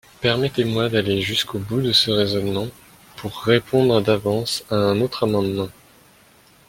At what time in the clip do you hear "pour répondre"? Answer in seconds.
3.17-4.01